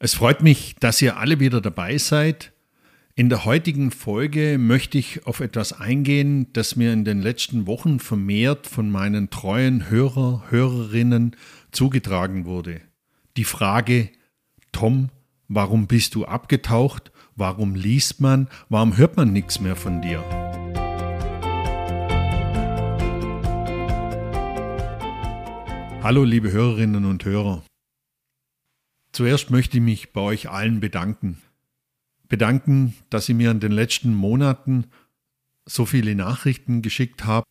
Es 0.00 0.14
freut 0.14 0.44
mich, 0.44 0.76
dass 0.78 1.02
ihr 1.02 1.16
alle 1.16 1.40
wieder 1.40 1.60
dabei 1.60 1.98
seid. 1.98 2.52
In 3.16 3.28
der 3.28 3.44
heutigen 3.44 3.90
Folge 3.90 4.56
möchte 4.56 4.96
ich 4.96 5.26
auf 5.26 5.40
etwas 5.40 5.72
eingehen, 5.72 6.46
das 6.52 6.76
mir 6.76 6.92
in 6.92 7.04
den 7.04 7.20
letzten 7.20 7.66
Wochen 7.66 7.98
vermehrt 7.98 8.68
von 8.68 8.92
meinen 8.92 9.28
treuen 9.30 9.90
Hörer, 9.90 10.44
Hörerinnen 10.50 11.34
zugetragen 11.72 12.44
wurde. 12.44 12.80
Die 13.36 13.42
Frage, 13.42 14.10
Tom, 14.70 15.08
warum 15.48 15.88
bist 15.88 16.14
du 16.14 16.26
abgetaucht? 16.26 17.10
Warum 17.34 17.74
liest 17.74 18.20
man? 18.20 18.46
Warum 18.68 18.96
hört 18.96 19.16
man 19.16 19.32
nichts 19.32 19.58
mehr 19.58 19.74
von 19.74 20.00
dir? 20.00 20.22
Hallo 26.04 26.22
liebe 26.22 26.52
Hörerinnen 26.52 27.04
und 27.04 27.24
Hörer. 27.24 27.64
Zuerst 29.12 29.50
möchte 29.50 29.78
ich 29.78 29.82
mich 29.82 30.12
bei 30.12 30.20
euch 30.20 30.48
allen 30.48 30.80
bedanken. 30.80 31.38
Bedanken, 32.28 32.94
dass 33.10 33.28
ihr 33.28 33.34
mir 33.34 33.50
in 33.50 33.60
den 33.60 33.72
letzten 33.72 34.14
Monaten 34.14 34.86
so 35.64 35.86
viele 35.86 36.14
Nachrichten 36.14 36.82
geschickt 36.82 37.24
habt 37.24 37.46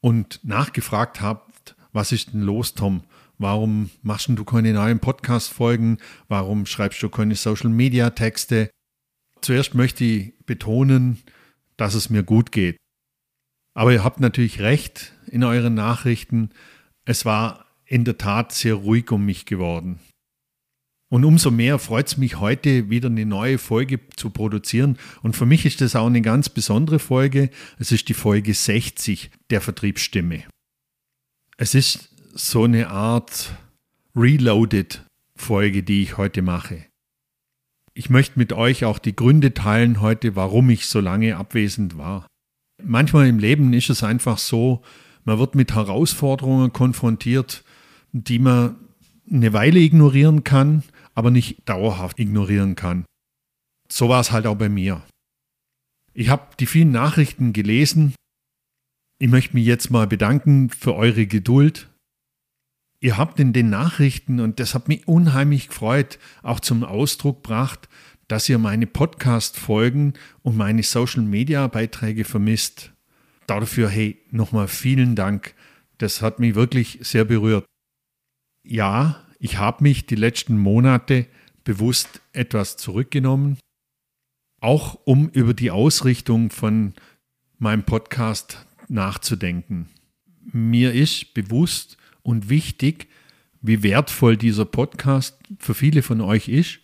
und 0.00 0.40
nachgefragt 0.44 1.20
habt, 1.20 1.76
was 1.92 2.12
ist 2.12 2.32
denn 2.32 2.42
los, 2.42 2.74
Tom? 2.74 3.04
Warum 3.38 3.90
machst 4.02 4.28
du 4.28 4.44
keine 4.44 4.72
neuen 4.72 5.00
Podcast-Folgen? 5.00 5.98
Warum 6.28 6.66
schreibst 6.66 7.02
du 7.02 7.08
keine 7.08 7.36
Social-Media-Texte? 7.36 8.70
Zuerst 9.40 9.74
möchte 9.74 10.04
ich 10.04 10.34
betonen, 10.46 11.22
dass 11.76 11.94
es 11.94 12.10
mir 12.10 12.22
gut 12.22 12.52
geht. 12.52 12.76
Aber 13.74 13.92
ihr 13.92 14.04
habt 14.04 14.20
natürlich 14.20 14.60
recht 14.60 15.12
in 15.26 15.42
euren 15.44 15.74
Nachrichten. 15.74 16.50
Es 17.04 17.24
war 17.24 17.66
in 17.84 18.04
der 18.04 18.18
Tat 18.18 18.52
sehr 18.52 18.74
ruhig 18.74 19.10
um 19.10 19.24
mich 19.24 19.46
geworden. 19.46 20.00
Und 21.14 21.24
umso 21.24 21.52
mehr 21.52 21.78
freut 21.78 22.08
es 22.08 22.16
mich 22.16 22.40
heute 22.40 22.90
wieder 22.90 23.08
eine 23.08 23.24
neue 23.24 23.58
Folge 23.58 24.00
zu 24.16 24.30
produzieren. 24.30 24.98
Und 25.22 25.36
für 25.36 25.46
mich 25.46 25.64
ist 25.64 25.80
das 25.80 25.94
auch 25.94 26.08
eine 26.08 26.22
ganz 26.22 26.48
besondere 26.48 26.98
Folge. 26.98 27.50
Es 27.78 27.92
ist 27.92 28.08
die 28.08 28.14
Folge 28.14 28.52
60 28.52 29.30
der 29.48 29.60
Vertriebsstimme. 29.60 30.42
Es 31.56 31.76
ist 31.76 32.08
so 32.34 32.64
eine 32.64 32.88
Art 32.88 33.54
Reloaded 34.16 35.04
Folge, 35.38 35.84
die 35.84 36.02
ich 36.02 36.16
heute 36.16 36.42
mache. 36.42 36.84
Ich 37.92 38.10
möchte 38.10 38.36
mit 38.36 38.52
euch 38.52 38.84
auch 38.84 38.98
die 38.98 39.14
Gründe 39.14 39.54
teilen 39.54 40.00
heute, 40.00 40.34
warum 40.34 40.68
ich 40.68 40.86
so 40.86 40.98
lange 40.98 41.36
abwesend 41.36 41.96
war. 41.96 42.26
Manchmal 42.82 43.28
im 43.28 43.38
Leben 43.38 43.72
ist 43.72 43.88
es 43.88 44.02
einfach 44.02 44.38
so, 44.38 44.82
man 45.22 45.38
wird 45.38 45.54
mit 45.54 45.76
Herausforderungen 45.76 46.72
konfrontiert, 46.72 47.62
die 48.10 48.40
man 48.40 48.74
eine 49.30 49.52
Weile 49.52 49.78
ignorieren 49.78 50.44
kann, 50.44 50.82
aber 51.14 51.30
nicht 51.30 51.68
dauerhaft 51.68 52.18
ignorieren 52.18 52.74
kann. 52.74 53.04
So 53.88 54.08
war 54.08 54.20
es 54.20 54.32
halt 54.32 54.46
auch 54.46 54.56
bei 54.56 54.68
mir. 54.68 55.02
Ich 56.12 56.28
habe 56.28 56.54
die 56.58 56.66
vielen 56.66 56.90
Nachrichten 56.90 57.52
gelesen. 57.52 58.14
Ich 59.18 59.28
möchte 59.28 59.54
mich 59.54 59.66
jetzt 59.66 59.90
mal 59.90 60.06
bedanken 60.06 60.70
für 60.70 60.94
eure 60.94 61.26
Geduld. 61.26 61.90
Ihr 63.00 63.18
habt 63.18 63.38
in 63.38 63.52
den 63.52 63.68
Nachrichten, 63.68 64.40
und 64.40 64.60
das 64.60 64.74
hat 64.74 64.88
mich 64.88 65.06
unheimlich 65.06 65.68
gefreut, 65.68 66.18
auch 66.42 66.60
zum 66.60 66.84
Ausdruck 66.84 67.42
gebracht, 67.42 67.88
dass 68.28 68.48
ihr 68.48 68.58
meine 68.58 68.86
Podcast-Folgen 68.86 70.14
und 70.42 70.56
meine 70.56 70.82
Social-Media-Beiträge 70.82 72.24
vermisst. 72.24 72.92
Dafür, 73.46 73.90
hey, 73.90 74.22
nochmal 74.30 74.68
vielen 74.68 75.16
Dank. 75.16 75.54
Das 75.98 76.22
hat 76.22 76.38
mich 76.38 76.54
wirklich 76.54 76.98
sehr 77.02 77.24
berührt. 77.24 77.66
Ja, 78.66 79.23
ich 79.44 79.58
habe 79.58 79.82
mich 79.82 80.06
die 80.06 80.14
letzten 80.14 80.56
Monate 80.56 81.26
bewusst 81.64 82.22
etwas 82.32 82.78
zurückgenommen, 82.78 83.58
auch 84.62 84.98
um 85.04 85.28
über 85.28 85.52
die 85.52 85.70
Ausrichtung 85.70 86.48
von 86.48 86.94
meinem 87.58 87.82
Podcast 87.82 88.64
nachzudenken. 88.88 89.90
Mir 90.50 90.94
ist 90.94 91.34
bewusst 91.34 91.98
und 92.22 92.48
wichtig, 92.48 93.08
wie 93.60 93.82
wertvoll 93.82 94.38
dieser 94.38 94.64
Podcast 94.64 95.38
für 95.58 95.74
viele 95.74 96.00
von 96.00 96.22
euch 96.22 96.48
ist. 96.48 96.78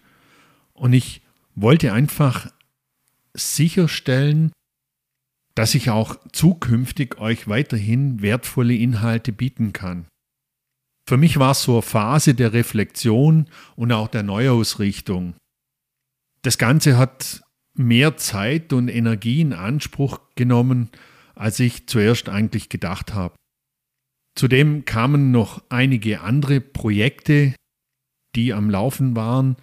Und 0.75 0.93
ich 0.93 1.23
wollte 1.55 1.95
einfach 1.95 2.53
sicherstellen, 3.33 4.53
dass 5.55 5.75
ich 5.75 5.89
auch 5.89 6.17
zukünftig 6.33 7.17
euch 7.21 7.49
weiterhin 7.49 8.21
wertvolle 8.21 8.75
Inhalte 8.75 9.33
bieten 9.33 9.73
kann. 9.73 10.10
Für 11.11 11.17
mich 11.17 11.41
war 11.41 11.51
es 11.51 11.65
so 11.65 11.73
eine 11.73 11.83
Phase 11.83 12.35
der 12.37 12.53
Reflexion 12.53 13.49
und 13.75 13.91
auch 13.91 14.07
der 14.07 14.23
Neuausrichtung. 14.23 15.35
Das 16.43 16.57
Ganze 16.57 16.99
hat 16.99 17.43
mehr 17.75 18.17
Zeit 18.17 18.73
und 18.73 18.87
Energie 18.87 19.41
in 19.41 19.53
Anspruch 19.53 20.21
genommen, 20.37 20.89
als 21.35 21.59
ich 21.59 21.89
zuerst 21.89 22.29
eigentlich 22.29 22.69
gedacht 22.69 23.13
habe. 23.13 23.35
Zudem 24.37 24.85
kamen 24.85 25.33
noch 25.33 25.65
einige 25.69 26.21
andere 26.21 26.61
Projekte, 26.61 27.57
die 28.37 28.53
am 28.53 28.71
Laufen 28.71 29.17
waren, 29.17 29.57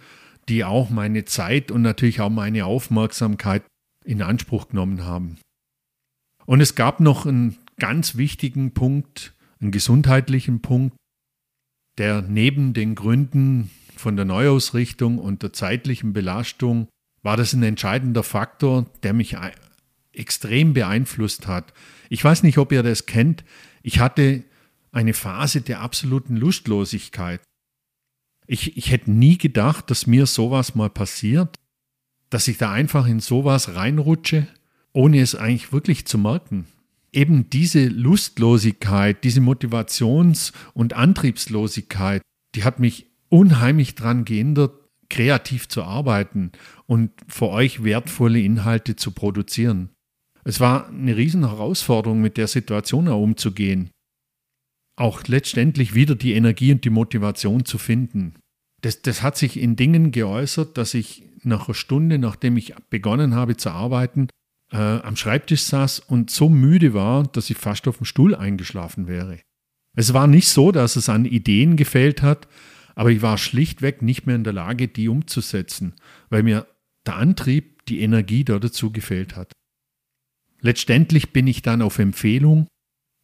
die 0.50 0.64
auch 0.66 0.90
meine 0.90 1.24
Zeit 1.24 1.70
und 1.70 1.80
natürlich 1.80 2.20
auch 2.20 2.28
meine 2.28 2.66
Aufmerksamkeit 2.66 3.62
in 4.04 4.20
Anspruch 4.20 4.68
genommen 4.68 5.06
haben. 5.06 5.38
Und 6.44 6.60
es 6.60 6.74
gab 6.74 7.00
noch 7.00 7.24
einen 7.24 7.56
ganz 7.78 8.18
wichtigen 8.18 8.74
Punkt, 8.74 9.34
einen 9.60 9.70
gesundheitlichen 9.70 10.60
Punkt, 10.60 10.94
der 11.98 12.22
neben 12.22 12.72
den 12.72 12.94
Gründen 12.94 13.70
von 13.96 14.16
der 14.16 14.24
Neuausrichtung 14.24 15.18
und 15.18 15.42
der 15.42 15.52
zeitlichen 15.52 16.12
Belastung 16.12 16.88
war 17.22 17.36
das 17.36 17.52
ein 17.52 17.62
entscheidender 17.62 18.22
Faktor, 18.22 18.86
der 19.02 19.12
mich 19.12 19.36
extrem 20.12 20.72
beeinflusst 20.72 21.46
hat. 21.46 21.74
Ich 22.08 22.22
weiß 22.22 22.42
nicht, 22.42 22.58
ob 22.58 22.72
ihr 22.72 22.82
das 22.82 23.06
kennt. 23.06 23.44
Ich 23.82 23.98
hatte 23.98 24.44
eine 24.92 25.14
Phase 25.14 25.60
der 25.60 25.80
absoluten 25.80 26.36
Lustlosigkeit. 26.36 27.42
Ich, 28.46 28.76
ich 28.76 28.90
hätte 28.90 29.10
nie 29.10 29.36
gedacht, 29.36 29.90
dass 29.90 30.06
mir 30.06 30.26
sowas 30.26 30.74
mal 30.74 30.88
passiert, 30.88 31.56
dass 32.30 32.48
ich 32.48 32.56
da 32.56 32.72
einfach 32.72 33.06
in 33.06 33.20
sowas 33.20 33.74
reinrutsche, 33.74 34.46
ohne 34.92 35.20
es 35.20 35.34
eigentlich 35.34 35.72
wirklich 35.72 36.06
zu 36.06 36.18
merken 36.18 36.66
eben 37.18 37.50
diese 37.50 37.88
Lustlosigkeit, 37.88 39.24
diese 39.24 39.40
Motivations- 39.40 40.52
und 40.72 40.92
Antriebslosigkeit, 40.92 42.22
die 42.54 42.62
hat 42.62 42.78
mich 42.78 43.06
unheimlich 43.28 43.96
daran 43.96 44.24
gehindert, 44.24 44.72
kreativ 45.10 45.68
zu 45.68 45.82
arbeiten 45.82 46.52
und 46.86 47.10
für 47.26 47.48
euch 47.48 47.82
wertvolle 47.82 48.40
Inhalte 48.40 48.94
zu 48.94 49.10
produzieren. 49.10 49.90
Es 50.44 50.60
war 50.60 50.88
eine 50.88 51.16
riesen 51.16 51.46
Herausforderung, 51.46 52.20
mit 52.20 52.36
der 52.36 52.46
Situation 52.46 53.08
umzugehen. 53.08 53.90
Auch 54.96 55.26
letztendlich 55.26 55.94
wieder 55.94 56.14
die 56.14 56.34
Energie 56.34 56.72
und 56.72 56.84
die 56.84 56.90
Motivation 56.90 57.64
zu 57.64 57.78
finden. 57.78 58.34
Das, 58.80 59.02
das 59.02 59.22
hat 59.22 59.36
sich 59.36 59.58
in 59.58 59.74
Dingen 59.74 60.12
geäußert, 60.12 60.78
dass 60.78 60.94
ich 60.94 61.24
nach 61.42 61.66
einer 61.66 61.74
Stunde, 61.74 62.18
nachdem 62.18 62.56
ich 62.56 62.74
begonnen 62.90 63.34
habe 63.34 63.56
zu 63.56 63.70
arbeiten, 63.70 64.28
äh, 64.72 64.76
am 64.76 65.16
Schreibtisch 65.16 65.62
saß 65.62 66.00
und 66.00 66.30
so 66.30 66.48
müde 66.48 66.94
war, 66.94 67.24
dass 67.24 67.50
ich 67.50 67.56
fast 67.56 67.88
auf 67.88 67.98
dem 67.98 68.06
Stuhl 68.06 68.34
eingeschlafen 68.34 69.06
wäre. 69.06 69.40
Es 69.96 70.12
war 70.14 70.26
nicht 70.26 70.48
so, 70.48 70.72
dass 70.72 70.96
es 70.96 71.08
an 71.08 71.24
Ideen 71.24 71.76
gefehlt 71.76 72.22
hat, 72.22 72.48
aber 72.94 73.10
ich 73.10 73.22
war 73.22 73.38
schlichtweg 73.38 74.02
nicht 74.02 74.26
mehr 74.26 74.36
in 74.36 74.44
der 74.44 74.52
Lage, 74.52 74.88
die 74.88 75.08
umzusetzen, 75.08 75.94
weil 76.30 76.42
mir 76.42 76.66
der 77.06 77.16
Antrieb, 77.16 77.86
die 77.86 78.00
Energie 78.00 78.44
dazu 78.44 78.92
gefehlt 78.92 79.34
hat. 79.34 79.52
Letztendlich 80.60 81.32
bin 81.32 81.46
ich 81.46 81.62
dann 81.62 81.80
auf 81.80 81.98
Empfehlung 81.98 82.68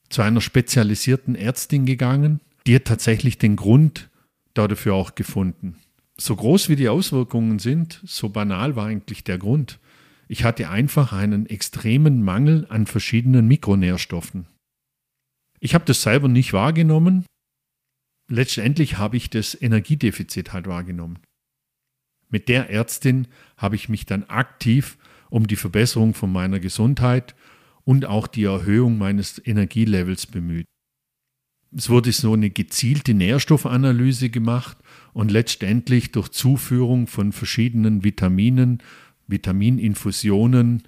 zu 0.09 0.23
einer 0.23 0.41
spezialisierten 0.41 1.35
Ärztin 1.35 1.85
gegangen, 1.85 2.41
die 2.67 2.77
hat 2.77 2.85
tatsächlich 2.87 3.37
den 3.37 3.57
Grund 3.57 4.09
dafür 4.55 4.95
auch 4.95 5.15
gefunden. 5.15 5.77
So 6.17 6.37
groß 6.37 6.69
wie 6.69 6.77
die 6.77 6.89
Auswirkungen 6.89 7.59
sind, 7.59 8.01
so 8.05 8.29
banal 8.29 8.77
war 8.77 8.87
eigentlich 8.87 9.25
der 9.25 9.39
Grund. 9.39 9.81
Ich 10.29 10.45
hatte 10.45 10.71
einfach 10.71 11.13
einen 11.13 11.47
extremen 11.47 12.23
Mangel 12.23 12.67
an 12.69 12.87
verschiedenen 12.87 13.47
Mikronährstoffen. 13.47 14.47
Ich 15.61 15.75
habe 15.75 15.85
das 15.85 16.03
selber 16.03 16.29
nicht 16.29 16.53
wahrgenommen. 16.53 17.25
Letztendlich 18.29 18.99
habe 18.99 19.17
ich 19.17 19.31
das 19.31 19.61
Energiedefizit 19.61 20.53
halt 20.53 20.67
wahrgenommen. 20.67 21.19
Mit 22.31 22.49
der 22.49 22.71
Ärztin 22.71 23.29
habe 23.57 23.77
ich 23.77 23.89
mich 23.89 24.07
dann 24.07 24.25
aktiv 24.25 24.99
um 25.31 25.47
die 25.47 25.57
Verbesserung 25.57 26.15
von 26.15 26.33
meiner 26.33 26.59
Gesundheit 26.59 27.35
und 27.85 28.07
auch 28.07 28.27
die 28.27 28.45
Erhöhung 28.45 28.99
meines 28.99 29.41
Energielevels 29.45 30.27
bemüht. 30.27 30.67
Es 31.77 31.91
wurde 31.91 32.13
so 32.13 32.33
eine 32.33 32.51
gezielte 32.51 33.15
Nährstoffanalyse 33.15 34.31
gemacht 34.31 34.79
und 35.13 35.31
letztendlich 35.31 36.13
durch 36.13 36.29
Zuführung 36.29 37.09
von 37.09 37.33
verschiedenen 37.33 38.05
Vitaminen 38.05 38.83
Vitamininfusionen 39.27 40.83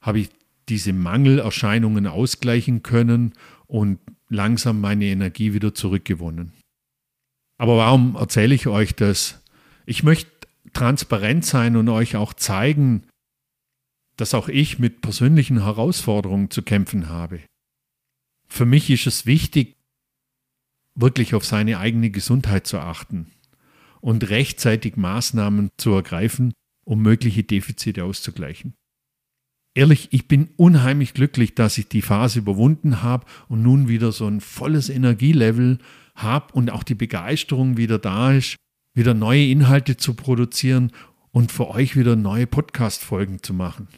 habe 0.00 0.20
ich 0.20 0.30
diese 0.68 0.92
Mangelerscheinungen 0.92 2.06
ausgleichen 2.06 2.82
können 2.82 3.32
und 3.66 3.98
langsam 4.28 4.80
meine 4.80 5.06
Energie 5.06 5.54
wieder 5.54 5.74
zurückgewonnen. 5.74 6.52
Aber 7.58 7.76
warum 7.76 8.16
erzähle 8.16 8.54
ich 8.54 8.66
euch 8.66 8.94
das? 8.94 9.42
Ich 9.86 10.02
möchte 10.02 10.30
transparent 10.72 11.44
sein 11.44 11.76
und 11.76 11.88
euch 11.88 12.16
auch 12.16 12.34
zeigen, 12.34 13.04
dass 14.16 14.34
auch 14.34 14.48
ich 14.48 14.78
mit 14.78 15.00
persönlichen 15.00 15.62
Herausforderungen 15.62 16.50
zu 16.50 16.62
kämpfen 16.62 17.08
habe. 17.08 17.40
Für 18.48 18.66
mich 18.66 18.90
ist 18.90 19.06
es 19.06 19.26
wichtig, 19.26 19.76
wirklich 20.94 21.34
auf 21.34 21.44
seine 21.44 21.78
eigene 21.78 22.10
Gesundheit 22.10 22.66
zu 22.66 22.78
achten 22.78 23.30
und 24.00 24.28
rechtzeitig 24.28 24.96
Maßnahmen 24.96 25.70
zu 25.76 25.92
ergreifen, 25.92 26.52
um 26.88 27.02
mögliche 27.02 27.42
Defizite 27.42 28.02
auszugleichen. 28.04 28.72
Ehrlich, 29.74 30.08
ich 30.10 30.26
bin 30.26 30.48
unheimlich 30.56 31.12
glücklich, 31.12 31.54
dass 31.54 31.76
ich 31.76 31.88
die 31.88 32.00
Phase 32.00 32.38
überwunden 32.38 33.02
habe 33.02 33.26
und 33.48 33.62
nun 33.62 33.88
wieder 33.88 34.10
so 34.10 34.26
ein 34.26 34.40
volles 34.40 34.88
Energielevel 34.88 35.78
habe 36.14 36.54
und 36.54 36.70
auch 36.70 36.82
die 36.82 36.94
Begeisterung 36.94 37.76
wieder 37.76 37.98
da 37.98 38.32
ist, 38.32 38.56
wieder 38.94 39.12
neue 39.12 39.46
Inhalte 39.46 39.98
zu 39.98 40.14
produzieren 40.14 40.90
und 41.30 41.52
für 41.52 41.68
euch 41.68 41.94
wieder 41.94 42.16
neue 42.16 42.46
Podcast-Folgen 42.46 43.42
zu 43.42 43.52
machen. 43.52 43.88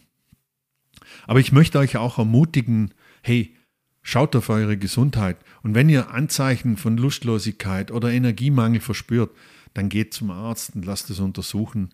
Aber 1.29 1.39
ich 1.39 1.53
möchte 1.53 1.79
euch 1.79 1.97
auch 1.97 2.19
ermutigen, 2.19 2.93
hey, 3.23 3.55
schaut 4.03 4.35
auf 4.35 4.49
eure 4.49 4.77
Gesundheit 4.77 5.37
und 5.63 5.77
wenn 5.77 5.89
ihr 5.89 6.11
Anzeichen 6.11 6.77
von 6.77 6.97
Lustlosigkeit 6.97 7.93
oder 7.93 8.11
Energiemangel 8.11 8.81
verspürt, 8.81 9.31
dann 9.75 9.89
geht 9.89 10.13
zum 10.13 10.33
Arzt 10.33 10.75
und 10.75 10.85
lasst 10.85 11.09
es 11.11 11.21
untersuchen. 11.21 11.91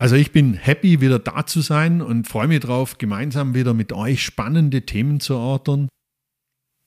Also 0.00 0.14
ich 0.14 0.30
bin 0.30 0.54
happy, 0.54 1.00
wieder 1.00 1.18
da 1.18 1.44
zu 1.44 1.60
sein 1.60 2.00
und 2.00 2.28
freue 2.28 2.46
mich 2.46 2.60
darauf, 2.60 2.98
gemeinsam 2.98 3.54
wieder 3.54 3.74
mit 3.74 3.92
euch 3.92 4.22
spannende 4.22 4.86
Themen 4.86 5.18
zu 5.18 5.34
erörtern. 5.34 5.88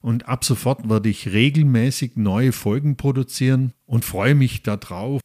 Und 0.02 0.28
ab 0.28 0.46
sofort 0.46 0.90
werde 0.90 1.10
ich 1.10 1.32
regelmäßig 1.32 2.16
neue 2.16 2.54
Folgen 2.54 2.96
produzieren 2.96 3.74
und 3.86 4.06
freue 4.06 4.34
mich 4.34 4.64
darauf, 4.64 5.20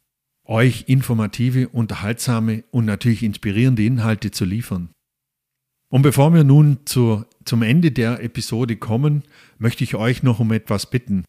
euch 0.45 0.85
informative, 0.87 1.69
unterhaltsame 1.69 2.65
und 2.71 2.85
natürlich 2.85 3.23
inspirierende 3.23 3.83
Inhalte 3.83 4.31
zu 4.31 4.45
liefern. 4.45 4.89
Und 5.89 6.01
bevor 6.01 6.33
wir 6.33 6.43
nun 6.43 6.79
zur, 6.85 7.27
zum 7.45 7.61
Ende 7.63 7.91
der 7.91 8.21
Episode 8.21 8.75
kommen, 8.75 9.23
möchte 9.57 9.85
ich 9.85 9.95
euch 9.95 10.23
noch 10.23 10.39
um 10.39 10.51
etwas 10.51 10.89
bitten. 10.89 11.23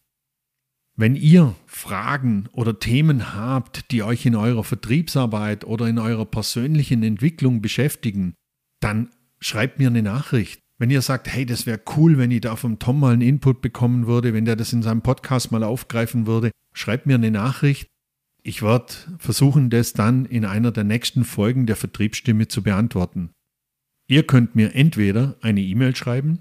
Wenn 1.00 1.14
ihr 1.14 1.54
Fragen 1.66 2.48
oder 2.50 2.80
Themen 2.80 3.32
habt, 3.32 3.92
die 3.92 4.02
euch 4.02 4.26
in 4.26 4.34
eurer 4.34 4.64
Vertriebsarbeit 4.64 5.64
oder 5.64 5.86
in 5.86 6.00
eurer 6.00 6.26
persönlichen 6.26 7.04
Entwicklung 7.04 7.62
beschäftigen, 7.62 8.34
dann 8.80 9.10
schreibt 9.38 9.78
mir 9.78 9.86
eine 9.86 10.02
Nachricht. 10.02 10.58
Wenn 10.76 10.90
ihr 10.90 11.00
sagt, 11.00 11.28
hey, 11.32 11.46
das 11.46 11.66
wäre 11.66 11.80
cool, 11.96 12.18
wenn 12.18 12.32
ich 12.32 12.40
da 12.40 12.56
vom 12.56 12.80
Tom 12.80 12.98
mal 12.98 13.12
einen 13.12 13.22
Input 13.22 13.60
bekommen 13.60 14.08
würde, 14.08 14.34
wenn 14.34 14.44
der 14.44 14.56
das 14.56 14.72
in 14.72 14.82
seinem 14.82 15.02
Podcast 15.02 15.52
mal 15.52 15.62
aufgreifen 15.62 16.26
würde, 16.26 16.50
schreibt 16.72 17.06
mir 17.06 17.14
eine 17.14 17.30
Nachricht. 17.30 17.86
Ich 18.42 18.62
werde 18.62 18.92
versuchen, 19.18 19.70
das 19.70 19.92
dann 19.92 20.24
in 20.24 20.44
einer 20.44 20.72
der 20.72 20.84
nächsten 20.84 21.24
Folgen 21.24 21.66
der 21.66 21.76
Vertriebsstimme 21.76 22.48
zu 22.48 22.64
beantworten. 22.64 23.30
Ihr 24.08 24.24
könnt 24.24 24.56
mir 24.56 24.74
entweder 24.74 25.36
eine 25.42 25.60
E-Mail 25.60 25.94
schreiben, 25.94 26.40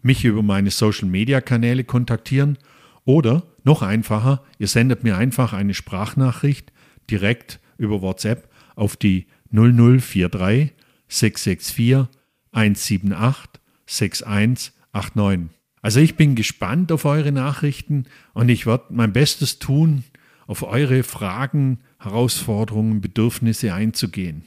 mich 0.00 0.24
über 0.24 0.42
meine 0.42 0.70
Social-Media-Kanäle 0.70 1.84
kontaktieren 1.84 2.56
oder 3.04 3.42
noch 3.64 3.82
einfacher, 3.82 4.42
ihr 4.58 4.68
sendet 4.68 5.04
mir 5.04 5.16
einfach 5.16 5.52
eine 5.52 5.74
Sprachnachricht 5.74 6.72
direkt 7.10 7.60
über 7.78 8.02
WhatsApp 8.02 8.48
auf 8.74 8.96
die 8.96 9.26
0043 9.50 10.72
664 11.08 12.08
178 12.52 13.60
6189. 13.86 15.50
Also 15.80 16.00
ich 16.00 16.16
bin 16.16 16.36
gespannt 16.36 16.92
auf 16.92 17.04
eure 17.04 17.32
Nachrichten 17.32 18.04
und 18.34 18.48
ich 18.48 18.66
werde 18.66 18.84
mein 18.90 19.12
Bestes 19.12 19.58
tun, 19.58 20.04
auf 20.46 20.62
eure 20.62 21.02
Fragen, 21.02 21.80
Herausforderungen, 21.98 23.00
Bedürfnisse 23.00 23.74
einzugehen. 23.74 24.44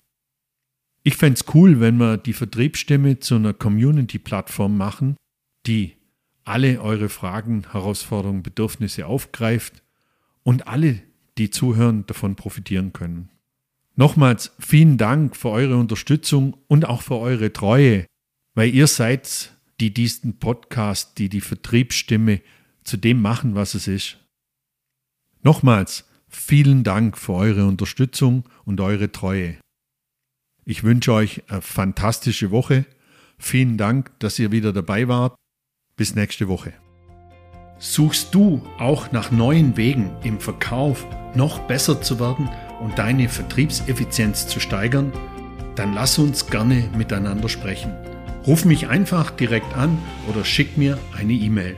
Ich 1.04 1.18
fände 1.18 1.36
es 1.40 1.54
cool, 1.54 1.80
wenn 1.80 1.98
wir 1.98 2.18
die 2.18 2.34
Vertriebsstimme 2.34 3.19
zu 3.19 3.36
einer 3.36 3.54
Community-Plattform 3.54 4.75
machen, 4.78 5.18
die 5.68 5.94
alle 6.45 6.81
eure 6.81 7.09
Fragen, 7.09 7.65
Herausforderungen, 7.71 8.44
Bedürfnisse 8.44 9.07
aufgreift 9.07 9.83
und 10.44 10.68
alle, 10.68 11.01
die 11.38 11.50
zuhören, 11.50 12.06
davon 12.06 12.36
profitieren 12.36 12.94
können. 12.94 13.30
Nochmals 13.95 14.53
vielen 14.59 14.97
Dank 14.97 15.36
für 15.36 15.50
eure 15.50 15.77
Unterstützung 15.77 16.56
und 16.68 16.86
auch 16.86 17.01
für 17.01 17.18
eure 17.18 17.51
Treue, 17.51 18.06
weil 18.53 18.74
ihr 18.74 18.88
seid, 18.88 19.53
die 19.80 19.94
diesen 19.94 20.39
Podcast, 20.39 21.18
die 21.18 21.30
die 21.30 21.42
Vertriebsstimme 21.42 22.42
zu 22.83 22.98
dem 22.98 23.21
machen, 23.21 23.56
was 23.56 23.74
es 23.74 23.88
ist. 23.88 24.18
Nochmals 25.41 26.06
vielen 26.27 26.83
Dank 26.83 27.18
für 27.18 27.33
eure 27.33 27.65
Unterstützung 27.65 28.44
und 28.65 28.80
eure 28.81 29.12
Treue. 29.12 29.57
Ich 30.65 30.83
wünsche 30.83 31.13
euch 31.13 31.44
eine 31.50 31.62
fantastische 31.62 32.51
Woche. 32.51 32.86
Vielen 33.38 33.77
Dank, 33.77 34.18
dass 34.19 34.39
ihr 34.39 34.51
wieder 34.51 34.74
dabei 34.74 35.07
wart. 35.07 35.36
Bis 35.97 36.13
nächste 36.13 36.50
Woche. 36.50 36.74
Suchst 37.80 38.36
du 38.36 38.62
auch 38.80 39.13
nach 39.13 39.31
neuen 39.31 39.77
Wegen 39.77 40.12
im 40.24 40.42
Verkauf 40.42 41.06
noch 41.36 41.59
besser 41.59 42.01
zu 42.01 42.19
werden 42.19 42.50
und 42.81 42.97
deine 42.97 43.30
Vertriebseffizienz 43.30 44.45
zu 44.45 44.59
steigern? 44.59 45.13
Dann 45.75 45.94
lass 45.94 46.18
uns 46.18 46.47
gerne 46.47 46.89
miteinander 46.97 47.47
sprechen. 47.47 47.94
Ruf 48.45 48.65
mich 48.65 48.89
einfach 48.89 49.31
direkt 49.31 49.74
an 49.77 49.97
oder 50.27 50.44
schick 50.44 50.77
mir 50.77 50.97
eine 51.18 51.31
E-Mail. 51.31 51.77